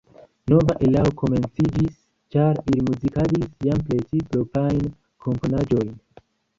Nova 0.53 0.75
erao 0.87 1.11
komenciĝis, 1.19 1.99
ĉar 2.37 2.63
ili 2.73 2.87
muzikadis 2.89 3.55
jam 3.69 3.87
precipe 3.93 4.27
proprajn 4.35 4.85
komponaĵojn. 5.29 5.99